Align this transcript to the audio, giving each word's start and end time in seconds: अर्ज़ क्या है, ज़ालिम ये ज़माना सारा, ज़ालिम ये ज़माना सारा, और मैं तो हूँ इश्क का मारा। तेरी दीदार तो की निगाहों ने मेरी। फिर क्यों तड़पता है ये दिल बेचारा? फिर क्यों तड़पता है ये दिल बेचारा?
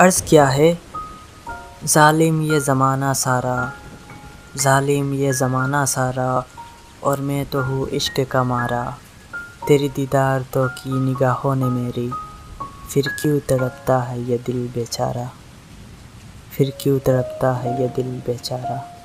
अर्ज़ 0.00 0.22
क्या 0.22 0.46
है, 0.46 0.78
ज़ालिम 1.84 2.42
ये 2.42 2.60
ज़माना 2.60 3.12
सारा, 3.12 3.72
ज़ालिम 4.56 5.14
ये 5.14 5.32
ज़माना 5.32 5.84
सारा, 5.84 6.44
और 7.04 7.20
मैं 7.20 7.46
तो 7.46 7.62
हूँ 7.62 7.88
इश्क 7.88 8.20
का 8.20 8.44
मारा। 8.44 8.98
तेरी 9.68 9.88
दीदार 9.88 10.42
तो 10.42 10.68
की 10.68 11.00
निगाहों 11.00 11.54
ने 11.56 11.64
मेरी। 11.64 12.12
फिर 12.92 13.08
क्यों 13.22 13.40
तड़पता 13.40 13.98
है 13.98 14.22
ये 14.22 14.38
दिल 14.38 14.68
बेचारा? 14.68 15.30
फिर 16.50 16.72
क्यों 16.80 16.98
तड़पता 16.98 17.52
है 17.52 17.82
ये 17.82 17.88
दिल 17.88 18.06
बेचारा? 18.06 18.95